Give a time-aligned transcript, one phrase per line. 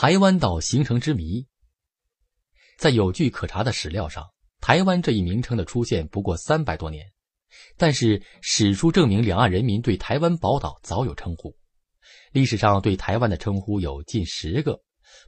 [0.00, 1.44] 台湾岛形成之谜。
[2.78, 4.24] 在有据可查的史料上，
[4.60, 7.04] 台湾这一名称的出现不过三百多年，
[7.76, 11.52] 但是史书证明两岸人民对台湾宝岛早有称呼。
[12.30, 14.80] 历史上对台湾的称呼有近十个，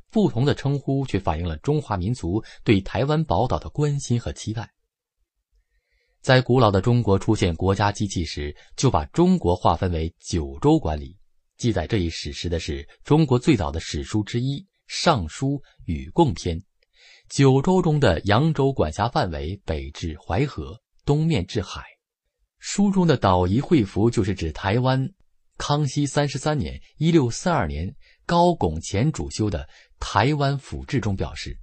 [0.09, 4.73] 不同的称呼却反映了中华民族对台湾宝岛的关心和期待。
[6.21, 11.19] 在古老的中国出现国家机器时，就把中国划分为九州管理。
[11.61, 16.59] 记载这一史实的是中国最早的史书之一《尚书·禹贡篇》。
[17.29, 21.85] 九州中的扬州管辖范围北至淮河，东面至海。
[22.61, 25.07] 书中的岛夷会服就是指台湾。
[25.59, 29.59] 康熙三十三年（一六四二年），高拱乾主修的
[29.99, 31.59] 《台湾府志》中表示，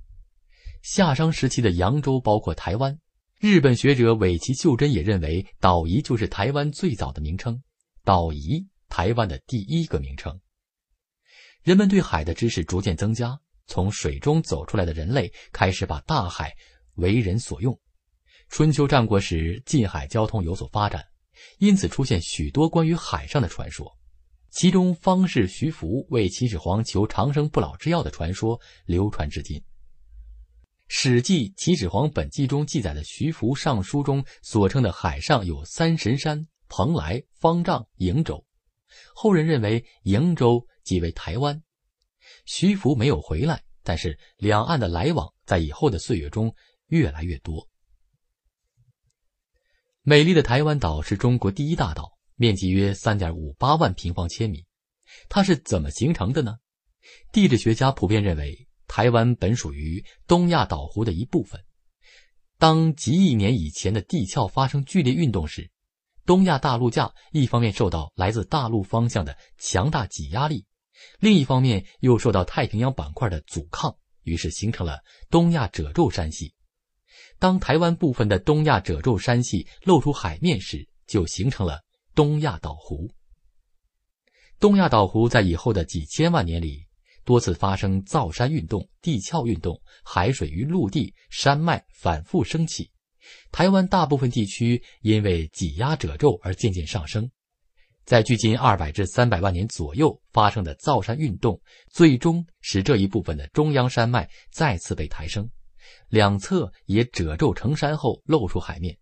[0.83, 2.95] 夏商时期的扬州包括台湾。
[3.39, 7.59] 日本学者尾崎秀真也认为，岛夷就是台湾最早的名称。
[8.03, 8.67] 岛夷。
[8.89, 10.39] 台湾的第一个名称。
[11.63, 16.55] 人们对海的知识逐渐增加，从水中走出来的人类开始把大海
[16.95, 17.77] 为人所用。
[18.49, 21.03] 春秋战国时，近海交通有所发展，
[21.59, 23.97] 因此出现许多关于海上的传说。
[24.49, 29.59] 其中，方士徐福为秦始皇求长生不老之药的传说流传至今。
[30.87, 38.46] 《史记·秦始皇本纪》中记载的徐福上书中所称的海上有三神山：蓬莱、方丈、瀛洲。
[39.13, 41.61] 后人认为瀛洲即为台湾，
[42.45, 46.53] 徐福没有回来，但是两岸的来往在以后的岁月中
[46.87, 47.67] 越来越多。
[50.01, 54.65] 美丽的台湾岛是中国第一大岛，面积约三点五八万平方千米。
[55.29, 56.57] 它是怎么形成的呢？
[57.31, 61.61] 地质学家普遍认为，台湾本属于东亚岛弧的一部分。
[62.57, 65.69] 当几亿年以前的地壳发生剧烈运动时，
[66.27, 70.65] 东亚大陆架一方面受到来自大陆方向的强大挤压力，
[71.19, 74.99] 另一方面又受到太平洋板块的阻抗，于是形成了
[75.29, 76.53] 东亚褶皱山系。
[77.39, 81.79] 当台湾部分的东亚褶皱山系露出海面时，就形成了
[82.13, 83.09] 东亚岛弧。
[84.59, 86.87] 东亚岛弧在以后的几千万年里
[87.23, 92.91] 多次发生造山运动、地壳运动，海水与陆地、山脉反复升起。
[93.51, 97.29] 台湾大部分地区因为挤压褶皱而渐渐上升，
[98.05, 101.59] 在距今二百至三百万年左右发生的造山运动，
[101.91, 105.49] 最终使这一部分的中央山脉再次被抬升，
[106.09, 108.97] 两侧也褶皱成山后露出海面，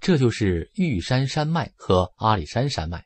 [0.00, 3.04] 这就是玉山山脉和阿里山山脉。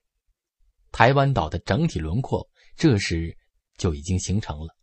[0.90, 3.36] 台湾岛的整体轮廓这时
[3.76, 4.74] 就已经形成了。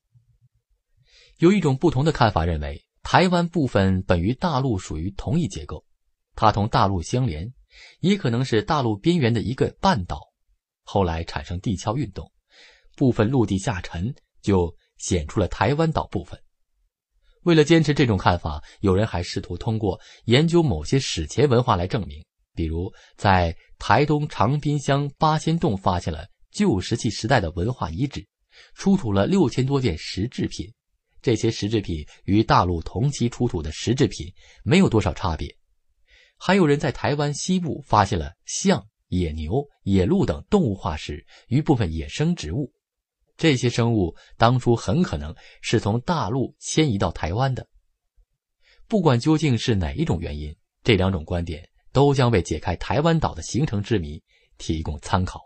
[1.40, 2.82] 有一种不同的看法认为。
[3.06, 5.86] 台湾部分本与大陆属于同一结构，
[6.34, 7.54] 它同大陆相连，
[8.00, 10.20] 也可能是大陆边缘的一个半岛。
[10.82, 12.32] 后来产生地壳运动，
[12.98, 16.42] 部分陆地下沉，就显出了台湾岛部分。
[17.44, 28.28] 为了坚持这种看法，有人还试图通过研究某些史前文化来证明，比如在台东长滨乡八仙洞发现了旧石器时代的文化遗址，
[28.74, 30.74] 出土了六千多件石制品。
[31.26, 34.32] 这些石制品与大陆同期出土的石制品
[34.64, 35.58] 没有多少差别。
[36.38, 42.72] 还有人在台湾西部发现了象、野牛、野鹿等动物化石与部分野生植物，
[43.38, 47.68] 这些生物当初很可能是从大陆迁移到台湾的。
[48.88, 54.22] 不管究竟是哪一种原因，这两种观点都将为解开台湾岛的形成之谜
[54.60, 55.42] 提供参考。